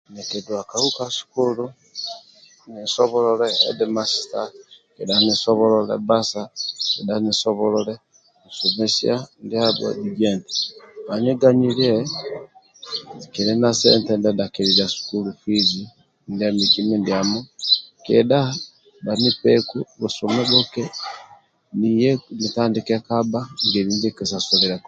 [0.15, 1.65] Nikidua kaua sukulu
[2.71, 4.39] nisobolole edimasita
[4.95, 6.41] kedha nisobolole basa
[6.93, 7.15] kedha
[8.43, 10.59] musomesia ndiabho nigie eti
[11.05, 11.95] bhaniganilie
[13.33, 15.81] kili na sente ndia dhakililia sukulu fizi
[16.33, 17.39] ndia miki mindiamo
[18.05, 18.39] kedha
[19.05, 20.83] bhanipeku busumi bhuke
[21.79, 24.79] niye nikabhe ngeli ndie nkisasuliliaku